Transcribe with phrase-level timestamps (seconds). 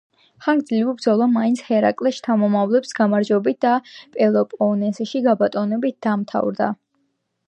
[0.43, 3.73] ხანგძლივი ბრძოლა მაინც ჰერაკლეს შთამომავლების გამარჯვებით და
[4.15, 6.71] პელოპონესში გაბატონებით დამთავრდა.